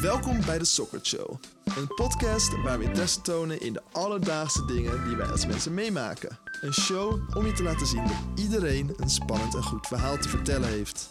[0.00, 1.36] Welkom bij de Soccer Show.
[1.64, 6.38] Een podcast waar we interesse tonen in de alledaagse dingen die wij als mensen meemaken.
[6.60, 10.28] Een show om je te laten zien dat iedereen een spannend en goed verhaal te
[10.28, 11.10] vertellen heeft.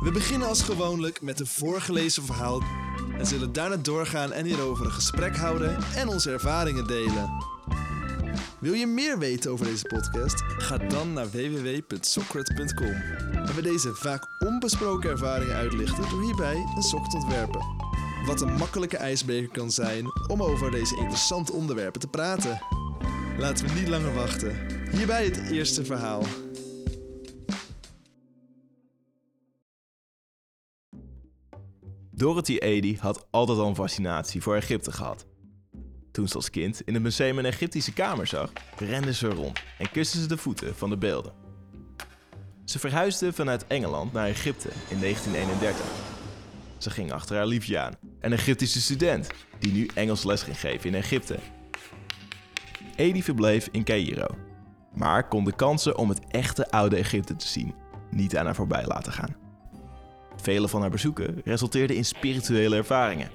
[0.00, 2.62] We beginnen als gewoonlijk met een voorgelezen verhaal
[3.18, 7.30] en zullen daarna doorgaan en hierover een gesprek houden en onze ervaringen delen.
[8.60, 10.42] Wil je meer weten over deze podcast?
[10.42, 12.94] Ga dan naar www.socrat.com.
[13.32, 17.60] En we deze vaak onbesproken ervaringen uitlichten door hierbij een sok te ontwerpen.
[18.26, 22.62] Wat een makkelijke ijsbreker kan zijn om over deze interessante onderwerpen te praten.
[23.38, 24.56] Laten we niet langer wachten.
[24.90, 26.22] Hierbij het eerste verhaal.
[32.10, 35.26] Dorothy Eddy had altijd al een fascinatie voor Egypte gehad.
[36.10, 39.90] Toen ze als kind in het museum een Egyptische kamer zag, rende ze rond en
[39.90, 41.32] kuste ze de voeten van de beelden.
[42.64, 45.84] Ze verhuisde vanuit Engeland naar Egypte in 1931.
[46.78, 49.26] Ze ging achter haar liefje aan, een Egyptische student
[49.58, 51.38] die nu Engels les ging geven in Egypte.
[52.96, 54.26] Eddy verbleef in Cairo,
[54.94, 57.74] maar kon de kansen om het echte oude Egypte te zien
[58.10, 59.36] niet aan haar voorbij laten gaan.
[60.36, 63.30] Vele van haar bezoeken resulteerden in spirituele ervaringen,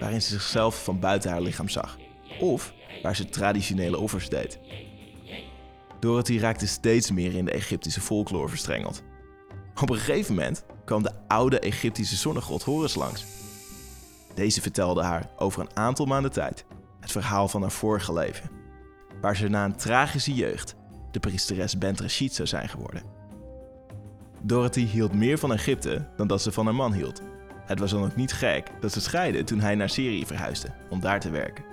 [0.00, 1.98] waarin ze zichzelf van buiten haar lichaam zag,
[2.40, 4.58] of waar ze traditionele offers deed.
[6.00, 9.02] Dorothy raakte steeds meer in de Egyptische folklore verstrengeld.
[9.80, 13.24] Op een gegeven moment kwam de oude Egyptische zonnegod Horus langs.
[14.34, 16.64] Deze vertelde haar over een aantal maanden tijd
[17.00, 18.50] het verhaal van haar vorige leven,
[19.20, 20.76] waar ze na een tragische jeugd
[21.10, 23.02] de priesteres Bent Rashid zou zijn geworden.
[24.42, 27.22] Dorothy hield meer van Egypte dan dat ze van haar man hield.
[27.68, 31.00] Het was dan ook niet gek dat ze scheidden toen hij naar Syrië verhuisde om
[31.00, 31.64] daar te werken.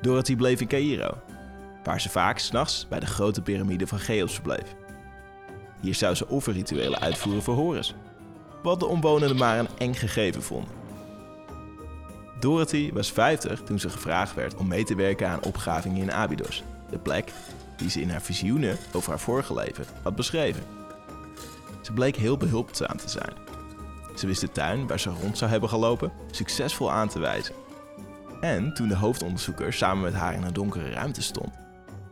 [0.00, 1.18] Dorothy bleef in Cairo,
[1.84, 4.74] waar ze vaak s'nachts bij de grote piramide van Cheops verbleef.
[5.80, 7.94] Hier zou ze offerrituelen uitvoeren voor Horus,
[8.62, 10.74] wat de omwonenden maar een eng gegeven vonden.
[12.40, 16.62] Dorothy was 50 toen ze gevraagd werd om mee te werken aan opgravingen in Abydos,
[16.90, 17.32] de plek
[17.76, 20.62] die ze in haar visioenen over haar vorige leven had beschreven.
[21.80, 23.55] Ze bleek heel behulpzaam te zijn.
[24.16, 27.54] Ze wist de tuin waar ze rond zou hebben gelopen succesvol aan te wijzen.
[28.40, 31.54] En toen de hoofdonderzoeker samen met haar in een donkere ruimte stond,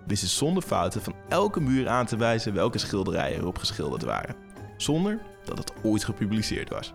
[0.06, 4.34] wist ze zonder fouten van elke muur aan te wijzen welke schilderijen erop geschilderd waren,
[4.76, 6.92] zonder dat het ooit gepubliceerd was.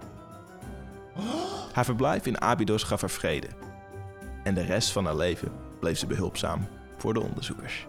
[1.74, 3.48] Haar verblijf in Abydos gaf haar vrede.
[4.44, 7.88] En de rest van haar leven bleef ze behulpzaam voor de onderzoekers.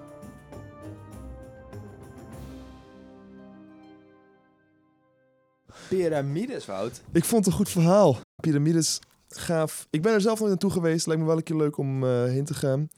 [5.90, 7.00] Pyramides, Wout.
[7.12, 8.16] Ik vond het een goed verhaal.
[8.42, 9.86] Pyramides, gaaf.
[9.90, 11.06] Ik ben er zelf nog naartoe geweest.
[11.06, 12.88] Lijkt me wel een keer leuk om eh, heen te gaan.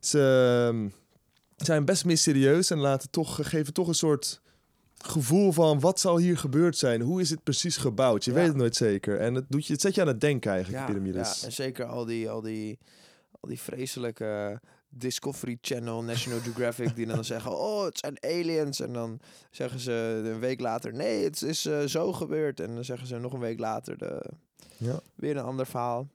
[0.00, 0.88] Ze ehm,
[1.56, 4.40] zijn best mysterieus en laten toch, geven toch een soort
[4.98, 7.00] gevoel van wat zal hier gebeurd zijn?
[7.00, 8.24] Hoe is het precies gebouwd?
[8.24, 8.36] Je Ja.
[8.36, 9.18] weet het nooit zeker.
[9.20, 11.40] En het, doet je, het zet je aan het denken eigenlijk, Ja, pyramides.
[11.40, 12.78] ja, en zeker al die, al die,
[13.40, 18.80] al die vreselijke Discovery Channel, National Geographic, die dan zeggen, oh, het zijn aliens.
[18.80, 19.20] En dan
[19.50, 22.60] zeggen ze een week later, nee, het is eh, zo gebeurd.
[22.60, 24.24] En dan zeggen ze nog een week later de,
[24.76, 25.00] Ja.
[25.14, 26.08] weer een ander verhaal.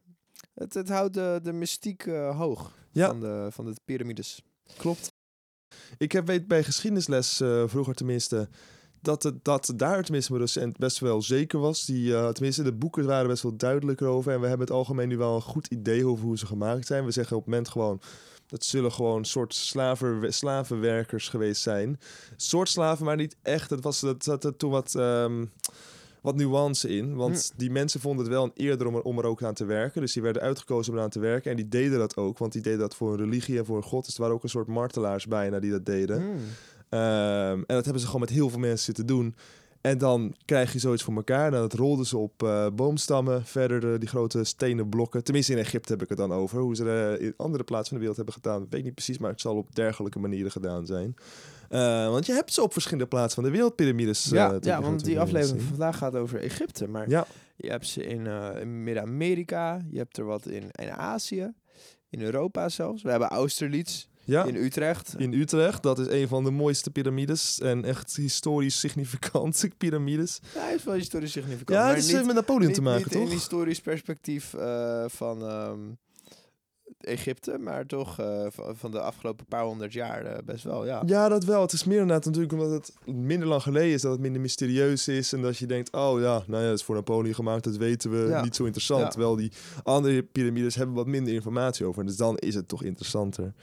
[0.54, 3.08] Het, het houdt de, de mystiek eh, hoog Ja.
[3.08, 4.42] van, de, van de piramides.
[4.78, 5.12] Klopt.
[5.98, 8.50] Ik heb weet bij geschiedenisles, eh, vroeger tenminste,
[9.02, 11.86] dat het dat daar tenminste mijn docent best wel zeker was.
[11.86, 14.32] Die, tenminste, de boeken waren best wel duidelijker over.
[14.34, 17.06] En we hebben het algemeen nu wel een goed idee over hoe ze gemaakt zijn.
[17.06, 18.02] We zeggen op het moment gewoon,
[18.48, 22.00] dat zullen gewoon soort slaver, slavenwerkers geweest zijn.
[22.36, 23.70] Soort slaven, maar niet echt.
[23.70, 24.96] Het was, dat zat er toen wat...
[24.96, 25.46] ehm,
[26.26, 27.16] wat nuance in.
[27.16, 29.66] Want die mensen vonden het wel een eerder om er, om er ook aan te
[29.66, 30.02] werken.
[30.02, 31.52] Dus die werden uitgekozen om eraan te werken.
[31.52, 32.38] En die deden dat ook.
[32.38, 34.06] Want die deden dat voor een religie en voor een god.
[34.06, 36.22] Dus er waren ook een soort martelaars bijna die dat deden.
[36.22, 36.40] Hmm.
[36.90, 39.36] Ehm, en dat hebben ze gewoon met heel veel mensen zitten doen.
[39.86, 41.52] En dan krijg je zoiets voor elkaar.
[41.52, 43.46] Nou, dat rolden ze op eh, boomstammen.
[43.46, 45.24] Verder de, die grote stenen blokken.
[45.24, 46.60] Tenminste, in Egypte heb ik het dan over.
[46.60, 49.18] Hoe ze het in andere plaatsen van de wereld hebben gedaan, weet ik niet precies.
[49.18, 51.16] Maar het zal op dergelijke manieren gedaan zijn.
[51.70, 54.26] Eh, want je hebt ze op verschillende plaatsen van de wereld, piramides.
[54.26, 56.88] eh, Ja, ja, want die aflevering van vandaag gaat over Egypte.
[56.88, 60.92] Maar Ja, Je hebt ze in, eh, in Midden-Amerika, je hebt er wat in, in
[60.92, 61.54] Azië,
[62.10, 63.02] in Europa zelfs.
[63.04, 64.44] We hebben Austerlitz ja.
[64.44, 65.16] in Utrecht.
[65.18, 67.60] In Utrecht, dat is een van de mooiste piramides.
[67.60, 70.40] En echt historisch significante piramides.
[70.54, 71.80] Ja, hij is wel historisch significant.
[71.80, 73.22] Ja, het is niet, met Napoleon niet, te maken, niet toch?
[73.22, 75.80] in historisch perspectief eh, van ehm,
[77.00, 81.04] Egypte, maar toch eh, van, de afgelopen paar honderd jaar eh, best wel, ja.
[81.06, 81.62] Ja, dat wel.
[81.62, 85.08] Het is meer inderdaad natuurlijk omdat het minder lang geleden is, dat het minder mysterieus
[85.08, 85.34] is.
[85.34, 88.12] En dat je denkt, oh ja, nou ja, dat is voor Napoleon gemaakt, dat weten
[88.12, 88.28] we.
[88.28, 88.44] Ja.
[88.44, 89.02] Niet zo interessant.
[89.02, 89.08] Ja.
[89.08, 89.52] Terwijl die
[89.84, 92.06] andere piramides hebben wat minder informatie over.
[92.06, 93.54] Dus dan is het toch interessanter.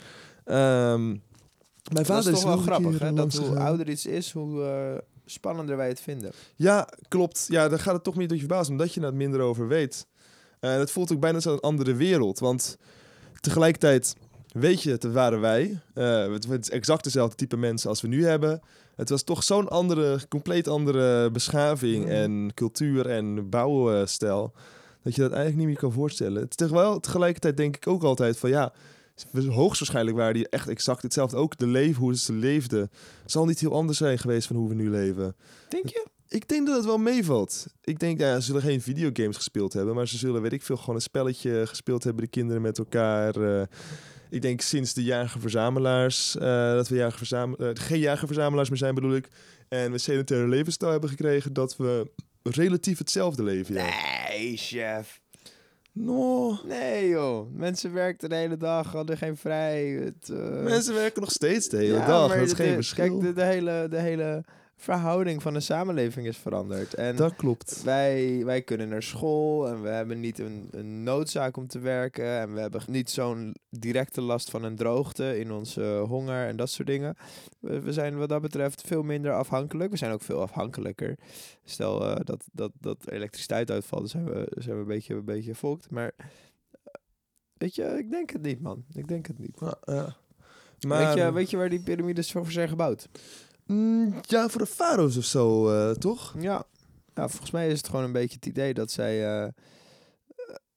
[0.43, 1.21] Ehm, mijn
[1.83, 3.13] Dat vader is toch wel grappig, hè?
[3.13, 6.31] Dat hoe ouder iets is, hoe eh, spannender wij het vinden.
[6.55, 7.45] Ja, klopt.
[7.49, 10.07] Ja, dan gaat het toch meer door je verbazen, omdat je er minder over weet.
[10.59, 12.39] En het voelt ook bijna als een andere wereld.
[12.39, 12.77] Want
[13.43, 14.15] tegelijkertijd
[14.53, 15.79] weet je, het waren wij.
[15.93, 18.61] Eh, het het is exact dezelfde type mensen als we nu hebben.
[18.95, 22.11] Het was toch zo'n andere, compleet andere beschaving Mm.
[22.11, 24.53] en cultuur en bouwstijl.
[25.03, 26.41] Dat je dat eigenlijk niet meer kan voorstellen.
[26.41, 28.73] Het is terwijl tegelijkertijd denk ik ook altijd van ja,
[29.49, 31.37] hoogstwaarschijnlijk waren die echt exact hetzelfde.
[31.37, 32.91] Ook de leven, hoe ze leefden,
[33.25, 35.35] zal niet heel anders zijn geweest van hoe we nu leven.
[35.69, 36.07] Denk je?
[36.33, 37.65] Ik denk dat het wel meevalt.
[37.83, 40.77] Ik denk, ja, ze zullen geen videogames gespeeld hebben, maar ze zullen, weet ik veel,
[40.77, 43.35] gewoon een spelletje gespeeld hebben, de kinderen met elkaar.
[43.35, 43.65] eh.
[44.29, 49.15] ik denk sinds de jager-verzamelaars, eh, dat we jager eh, geen jager-verzamelaars meer zijn, bedoel
[49.15, 49.27] ik.
[49.69, 52.11] En we sedentaire levensstijl hebben gekregen, dat we
[52.43, 53.75] relatief hetzelfde leven.
[53.75, 53.89] Ja.
[54.29, 55.21] Nee, chef.
[55.91, 57.53] No, Nee, joh.
[57.55, 59.85] Mensen werkten de hele dag, hadden geen vrij.
[59.87, 60.29] Het,
[60.63, 62.33] mensen werken nog steeds de hele ja, dag.
[62.33, 63.07] Dat is geen de- verschil.
[63.19, 64.43] Kijk, de, de, hele, de hele
[64.83, 66.93] verhouding van de samenleving is veranderd.
[66.93, 67.83] En dat klopt.
[67.83, 72.39] wij, wij kunnen naar school en we hebben niet een, een noodzaak om te werken.
[72.39, 76.69] En we hebben niet zo'n directe last van een droogte in onze honger en dat
[76.69, 77.15] soort dingen.
[77.59, 79.91] We, we zijn wat dat betreft veel minder afhankelijk.
[79.91, 81.17] We zijn ook veel afhankelijker.
[81.63, 85.25] Stel eh, dat, dat, dat elektriciteit uitvalt, dan zijn we, zijn we een beetje, een
[85.25, 85.89] beetje fokt.
[85.89, 86.93] Maar eh,
[87.53, 88.85] weet je, ik denk het niet, man.
[88.93, 89.57] Ik denk het niet.
[89.59, 90.15] Ja, ja.
[90.87, 93.07] Maar, weet, je, weet je waar die piramides voor zijn gebouwd?
[93.65, 96.35] Mm, ja, voor de farao's of zo, eh, toch?
[96.39, 96.65] Ja.
[97.13, 99.49] ja, volgens mij is het gewoon een beetje het idee dat zij, eh,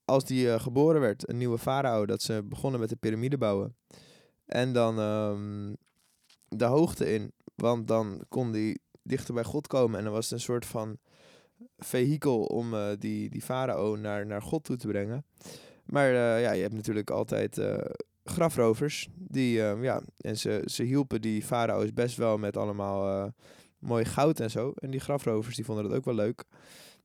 [0.05, 3.75] als die eh, geboren werd, een nieuwe farao, dat ze begonnen met de piramide bouwen.
[4.45, 5.73] En dan ehm,
[6.47, 9.97] de hoogte in, want dan kon die dichter bij God komen.
[9.97, 10.97] En dan was het een soort van
[11.77, 15.25] vehikel om die, die farao naar, naar God toe te brengen.
[15.85, 17.57] Maar ja, je hebt natuurlijk altijd
[18.29, 19.07] grafrovers.
[19.15, 23.31] Die, eh, ja, en ze, ze hielpen die farao's best wel met allemaal eh,
[23.79, 24.73] mooi goud en zo.
[24.75, 26.43] En die grafrovers die vonden dat ook wel leuk.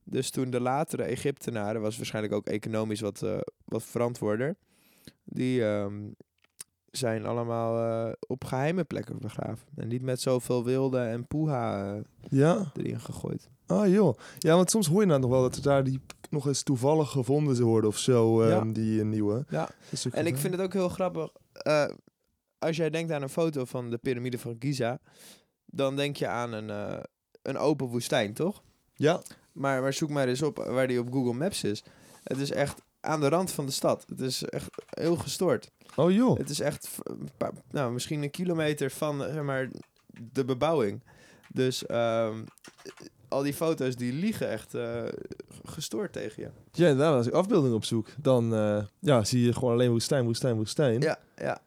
[0.03, 4.55] Dus toen de latere Egyptenaren, was waarschijnlijk ook economisch wat, eh, wat verantwoorder.
[5.23, 6.11] Die ehm,
[6.97, 9.67] zijn allemaal eh, op geheime plekken begraven.
[9.75, 11.99] En niet met zoveel wilde en poeha eh,
[12.29, 12.71] Ja.
[12.75, 13.49] erin gegooid.
[13.65, 14.17] Ah joh.
[14.37, 15.99] Ja, want soms hoor je nou nog wel dat er daar die
[16.29, 18.57] nog eens toevallig gevonden worden of zo, Ja.
[18.59, 19.45] ehm, die eh, nieuwe.
[19.49, 19.69] Ja.
[20.11, 21.29] En ik vind het ook heel grappig.
[21.53, 21.85] eh,
[22.59, 24.99] als jij denkt aan een foto van de piramide van Giza,
[25.65, 26.99] dan denk je aan een, eh,
[27.41, 28.63] een open woestijn, toch?
[28.93, 31.83] Ja, Maar, maar zoek maar eens op waar die op Google Maps is.
[32.23, 34.05] Het is echt aan de rand van de stad.
[34.07, 35.71] Het is echt heel gestoord.
[35.95, 36.37] oh joh.
[36.37, 36.89] Het is echt
[37.37, 39.69] paar- nou, misschien een kilometer van zeg maar,
[40.31, 41.01] de bebouwing.
[41.53, 42.43] Dus ehm,
[43.27, 45.03] al die foto's die liegen echt eh,
[45.63, 46.49] gestoord tegen je.
[46.71, 50.55] Ja, inderdaad, als ik afbeeldingen opzoek, dan eh, ja, zie je gewoon alleen woestijn, woestijn,
[50.55, 51.01] woestijn.
[51.01, 51.61] Ja, ja.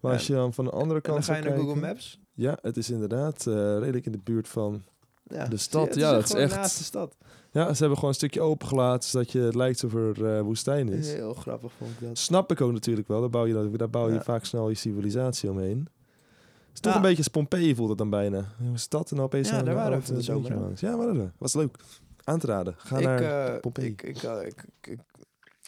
[0.00, 2.18] Maar als je dan van de andere En kant dan ga je naar Google Maps.
[2.34, 4.84] Ja, het is inderdaad eh, redelijk in de buurt van...
[5.24, 7.16] Ja, De stad, het ja, dat is echt- naast de stad.
[7.50, 10.88] Ja, ze hebben gewoon een stukje opengelaten, zodat je, het lijkt alsof er eh, woestijn
[10.88, 11.12] is.
[11.12, 12.18] Heel grappig vond ik dat.
[12.18, 13.20] Snap ik ook natuurlijk wel.
[13.20, 14.22] Daar bouw je, daar bouw je Ja.
[14.22, 15.78] vaak snel je civilisatie omheen.
[15.78, 16.96] Het is toch Ja.
[16.98, 18.44] een beetje Pompeii voelt het dan bijna.
[18.60, 20.72] Een stad en opeens Ja, daar waren we oud, van de zomer.
[20.74, 21.28] Ja, waren we.
[21.38, 21.76] Was leuk.
[22.24, 22.74] Aan te raden.
[22.76, 23.88] Ga ik, naar Pompeii.
[23.88, 24.22] ik, ik,
[24.80, 24.98] ik,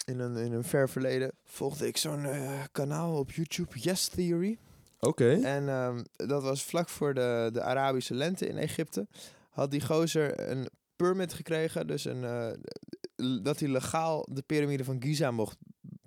[0.07, 2.27] in, een, in een ver verleden volgde ik zo'n
[2.73, 4.59] kanaal op YouTube, Yes Theory.
[5.01, 5.31] Oké.
[5.33, 9.07] En ehm, dat was vlak voor de, de Arabische lente in Egypte.
[9.55, 12.51] Had die gozer een permit gekregen, dus een, eh,
[13.43, 15.57] dat hij legaal de piramide van Giza mocht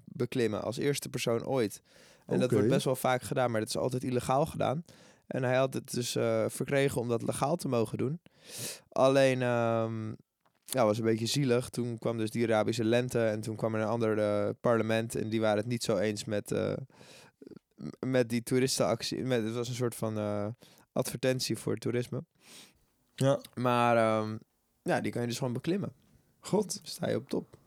[0.06, 1.82] beklimmen als eerste persoon ooit.
[2.26, 4.84] En dat wordt best wel vaak gedaan, maar dat is altijd illegaal gedaan.
[5.28, 8.22] En hij had het dus eh, verkregen om dat legaal te mogen doen.
[8.90, 10.14] Alleen, ehm
[10.66, 11.70] ja, was een beetje zielig.
[11.70, 15.30] Toen kwam dus die Arabische lente en toen kwam er een ander eh, parlement en
[15.30, 16.56] die waren het niet zo eens met,
[18.00, 19.24] met die toeristenactie.
[19.24, 20.18] Met, het was een soort van
[20.92, 22.24] advertentie voor toerisme.
[23.26, 23.40] Ja.
[23.56, 24.38] Maar ehm,
[24.82, 25.92] ja, die kan je dus gewoon beklimmen.
[26.40, 27.58] God, Sta je op top.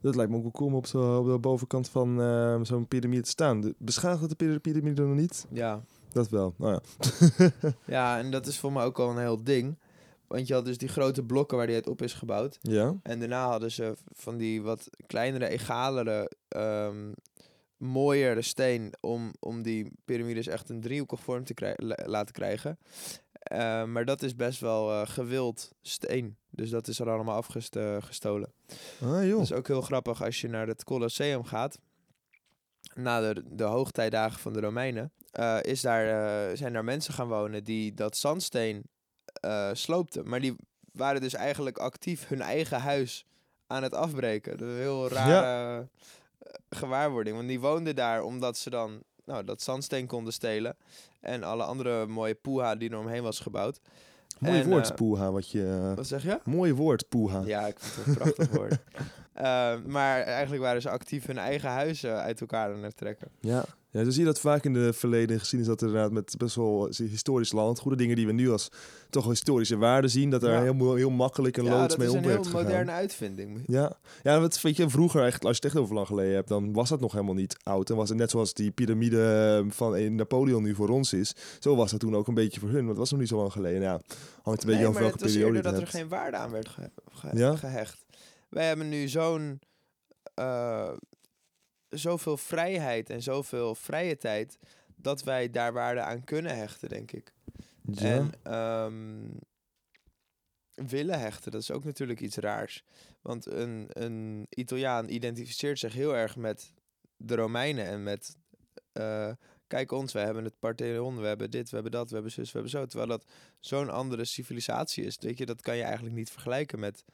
[0.00, 2.88] dat lijkt me ook wel cool om op, zo, op de bovenkant van eh, zo'n
[2.88, 3.74] piramide te staan.
[3.78, 5.46] Beschadigt het de pir- piramide nog niet?
[5.50, 5.82] Ja.
[6.12, 6.54] Dat wel.
[6.56, 7.50] Nou ja.
[7.86, 9.78] ja, en dat is voor mij ook al een heel ding.
[10.26, 12.58] Want je had dus die grote blokken waar die uit op is gebouwd.
[12.60, 12.94] Ja.
[13.02, 17.12] En daarna hadden ze van die wat kleinere, egalere, ehm
[17.76, 22.78] mooiere steen om, om die piramides echt een driehoekig vorm te krij- laten krijgen.
[23.38, 26.36] Eh, maar dat is best wel eh, gewild steen.
[26.50, 28.52] Dus dat is er allemaal afgestolen.
[29.02, 29.32] Ah joh.
[29.36, 31.78] Dat is ook heel grappig als je naar het Colosseum gaat.
[32.94, 35.12] Na de, de hoogtijdagen van de Romeinen.
[35.30, 36.06] eh, is daar,
[36.50, 38.82] eh, zijn daar mensen gaan wonen die dat zandsteen
[39.40, 40.28] eh, sloopten.
[40.28, 40.56] Maar die
[40.92, 43.26] waren dus eigenlijk actief hun eigen huis
[43.66, 44.56] aan het afbreken.
[44.58, 45.88] Dat is een heel rare
[46.38, 47.36] eh, gewaarwording.
[47.36, 50.76] Want die woonden daar omdat ze dan nou, dat zandsteen konden stelen.
[51.20, 53.80] En alle andere mooie poeha die er omheen was gebouwd.
[54.38, 55.92] Mooi en, woord, eh, poeha, wat je...
[55.96, 56.40] Wat zeg je?
[56.44, 57.42] Mooi woord, poeha.
[57.44, 58.76] Ja, ik vind het een prachtig woord.
[59.38, 63.28] Eh, maar eigenlijk waren ze actief hun eigen huizen uit elkaar aan het trekken.
[63.40, 63.64] Ja.
[63.90, 66.34] Ja, zo zie je dat vaak in de verleden gezien is dat er inderdaad met
[66.38, 68.68] best wel historisch landgoede, dingen die we nu als
[69.10, 70.62] toch historische waarde zien, dat er Ja.
[70.62, 72.62] heel, heel makkelijk en ja, loods dat mee is om een werd heel gegaan.
[72.66, 73.62] moderne uitvinding.
[73.66, 73.92] Ja,
[74.22, 76.72] ja wat weet je, vroeger eigenlijk, als je het echt over lang geleden hebt, dan
[76.72, 77.86] was dat nog helemaal niet oud.
[77.86, 81.34] Dan was het net zoals die piramide eh, van in Napoleon nu voor ons is.
[81.58, 83.36] Zo was dat toen ook een beetje voor hun, want het was nog niet zo
[83.36, 83.80] lang geleden.
[83.82, 84.00] Ja,
[84.42, 86.08] hangt een beetje Nee, maar welke het was periode eerder je dat het er geen
[86.08, 87.56] waarde aan werd ge- ge- Ja?
[87.56, 88.06] gehecht.
[88.48, 89.60] Wij hebben nu zo'n
[90.34, 90.92] eh,
[91.88, 94.58] zoveel vrijheid en zoveel vrije tijd
[94.96, 97.32] dat wij daar waarde aan kunnen hechten, denk ik.
[97.82, 98.02] Ja.
[98.02, 99.26] En ehm,
[100.88, 102.84] willen hechten, dat is ook natuurlijk iets raars.
[103.22, 106.72] Want een, een Italiaan identificeert zich heel erg met
[107.16, 108.36] de Romeinen en met...
[108.92, 109.32] eh,
[109.66, 112.52] kijk ons, we hebben het Parthenon, we hebben dit, we hebben dat, we hebben zus,
[112.52, 112.86] we hebben zo.
[112.86, 113.24] Terwijl dat
[113.58, 115.18] zo'n andere civilisatie is.
[115.20, 117.04] Weet je, dat kan je eigenlijk niet vergelijken met...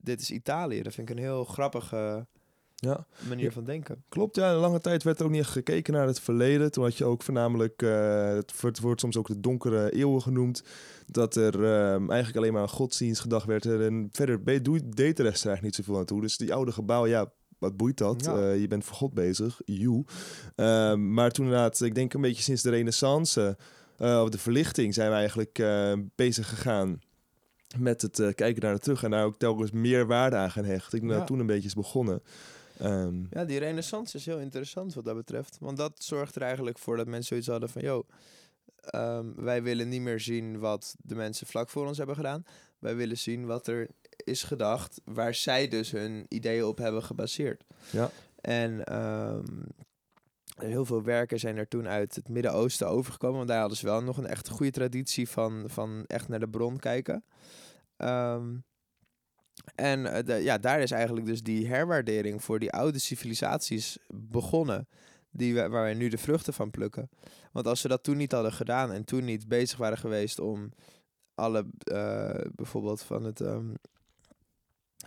[0.00, 0.82] Dit is Italië.
[0.82, 2.26] Dat vind ik een heel grappige
[2.76, 3.06] ja.
[3.28, 3.50] manier Ja.
[3.50, 4.04] van denken.
[4.08, 4.52] Klopt, ja.
[4.52, 6.70] Een lange tijd werd er ook niet echt gekeken naar het verleden.
[6.70, 10.62] Toen had je ook voornamelijk, eh, het wordt, soms ook de donkere eeuwen genoemd,
[11.06, 13.66] dat er ehm, eigenlijk alleen maar aan godsdienst gedacht werd.
[13.66, 16.20] En verder deed de rest er eigenlijk niet zoveel aan toe.
[16.20, 18.24] Dus die oude gebouwen, ja, wat boeit dat?
[18.24, 18.38] Ja.
[18.38, 20.04] Eh, je bent voor God bezig, you.
[20.54, 23.56] Ehm, maar toen inderdaad, ik denk een beetje sinds de renaissance,
[23.96, 25.62] eh, of de verlichting, zijn we eigenlijk
[26.14, 27.00] bezig gegaan
[27.78, 30.64] met het eh, kijken naar de terug en daar ook telkens meer waarde aan gaan
[30.64, 31.02] hechten.
[31.02, 31.24] Ik dat Ja.
[31.24, 32.22] toen een beetje is begonnen.
[32.78, 35.56] Ehm, Ja, die renaissance is heel interessant wat dat betreft.
[35.60, 37.82] Want dat zorgt er eigenlijk voor dat mensen zoiets hadden van...
[37.82, 38.06] Yo,
[38.80, 42.44] ehm, wij willen niet meer zien wat de mensen vlak voor ons hebben gedaan.
[42.78, 45.00] Wij willen zien wat er is gedacht...
[45.04, 47.64] waar zij dus hun ideeën op hebben gebaseerd.
[47.90, 48.10] Ja.
[48.40, 49.44] En ehm,
[50.56, 53.36] heel veel werken zijn er toen uit het Midden-Oosten overgekomen.
[53.36, 56.48] Want daar hadden ze wel nog een echt goede traditie van, van echt naar de
[56.48, 57.24] bron kijken.
[57.96, 58.56] Ehm,
[59.74, 64.88] en eh, de- ja, daar is eigenlijk dus die herwaardering voor die oude civilisaties begonnen.
[65.30, 67.08] Die we, waar wij nu de vruchten van plukken.
[67.52, 70.72] Want als ze dat toen niet hadden gedaan en toen niet bezig waren geweest om
[71.34, 73.74] alle, eh, bijvoorbeeld van het, ehm,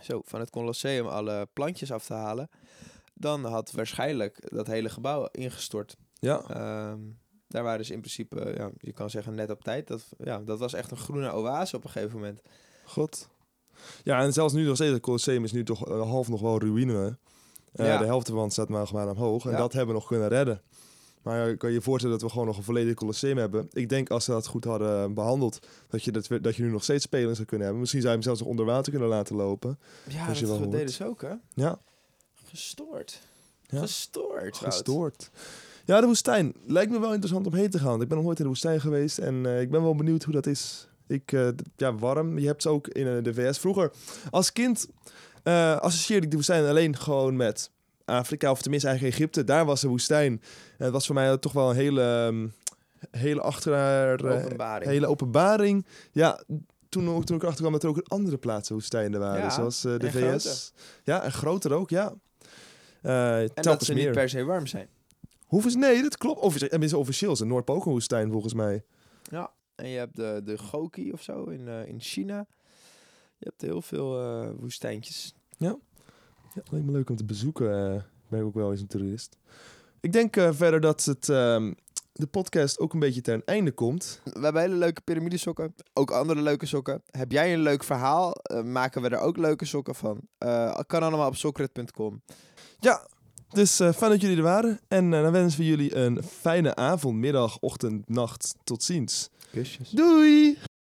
[0.01, 2.49] zo, van het Colosseum alle plantjes af te halen,
[3.13, 5.95] dan had waarschijnlijk dat hele gebouw ingestort.
[6.19, 6.41] ja.
[6.49, 6.99] Ehm,
[7.47, 9.87] daar waren ze in principe, ja, je kan zeggen net op tijd.
[9.87, 12.41] Dat, ja, dat was echt een groene oase op een gegeven moment.
[12.89, 13.29] God.
[14.03, 16.59] Ja, en zelfs nu nog steeds, het Colosseum is nu toch eh, half nog wel
[16.59, 17.17] ruïne.
[17.71, 17.97] Eh, Ja.
[17.97, 19.45] De helft ervan staat maar, maar omhoog.
[19.45, 19.57] En Ja.
[19.57, 20.61] dat hebben we nog kunnen redden.
[21.21, 23.67] Maar je kan je voorstellen dat we gewoon nog een volledig Colosseum hebben.
[23.71, 26.83] Ik denk als ze dat goed hadden behandeld, dat je, dat, dat je nu nog
[26.83, 27.79] steeds spelers zou kunnen hebben.
[27.79, 29.79] Misschien zou je hem zelfs nog onder water kunnen laten lopen.
[30.09, 31.33] Ja, Als je dat wel deden ze ook, hè?
[31.53, 31.79] Ja,
[32.45, 33.19] Gestoord.
[33.67, 33.79] Ja.
[33.79, 35.29] Gestoord, gestoord.
[35.85, 36.53] Ja, de woestijn.
[36.65, 38.01] Lijkt me wel interessant om heen te gaan.
[38.01, 40.33] Ik ben nog nooit in de woestijn geweest en eh, ik ben wel benieuwd hoe
[40.33, 40.87] dat is.
[41.09, 42.39] Ik, eh, ja, warm.
[42.39, 43.57] Je hebt ze ook in eh, de VS.
[43.59, 43.91] Vroeger,
[44.29, 44.87] als kind,
[45.43, 47.71] eh, associeerde ik de woestijn alleen gewoon met
[48.05, 49.43] Afrika, of tenminste eigenlijk Egypte.
[49.43, 50.31] Daar was de woestijn.
[50.77, 52.47] En het was voor mij toch wel een hele, ehm,
[53.21, 54.91] hele achter, Openbaring.
[54.91, 55.85] hele openbaring.
[56.11, 56.43] Ja,
[56.89, 59.41] toen, ook, toen ik erachter kwam dat er ook andere plaatsen woestijnen waren.
[59.41, 60.73] Ja, zoals de VS.
[61.03, 62.13] Ja, en groter ook, ja.
[63.01, 64.03] En dat ze meer.
[64.05, 64.87] niet per se warm zijn.
[65.45, 65.71] Hoeveel?
[65.71, 66.39] Nee, dat klopt.
[66.39, 68.83] Offici- Tenminste, officieel is een woestijn volgens mij.
[69.23, 69.51] Ja.
[69.79, 72.45] En je hebt de, de Goki of zo in, eh, in China.
[73.37, 75.33] Je hebt heel veel eh, woestijntjes.
[75.57, 75.77] Ja,
[76.53, 77.95] lijkt me leuk om te bezoeken.
[77.95, 79.37] Ik ben ook wel eens een toerist.
[79.99, 81.73] Ik denk verder dat het, ehm,
[82.13, 84.21] de podcast ook een beetje ten einde komt.
[84.23, 85.75] We hebben hele leuke piramidesokken.
[85.93, 87.01] Ook andere leuke sokken.
[87.11, 88.33] Heb jij een leuk verhaal?
[88.63, 90.21] maken we er ook leuke sokken van.
[90.87, 92.21] Kan allemaal op sokret.com.
[92.79, 93.07] Ja,
[93.49, 94.79] dus eh, fijn dat jullie er waren.
[94.87, 98.55] En dan wensen we jullie een fijne avond, middag, ochtend, nacht.
[98.63, 99.29] Tot ziens.
[99.53, 99.91] Kusjes.
[99.93, 100.57] Doei!